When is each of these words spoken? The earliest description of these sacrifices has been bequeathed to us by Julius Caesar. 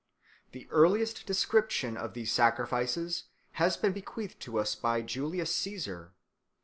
The 0.51 0.67
earliest 0.71 1.27
description 1.27 1.95
of 1.95 2.15
these 2.15 2.31
sacrifices 2.31 3.25
has 3.61 3.77
been 3.77 3.93
bequeathed 3.93 4.39
to 4.39 4.57
us 4.57 4.73
by 4.73 5.03
Julius 5.03 5.53
Caesar. 5.53 6.15